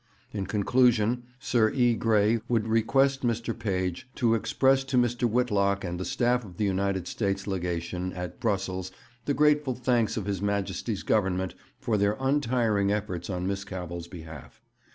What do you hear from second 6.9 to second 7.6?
States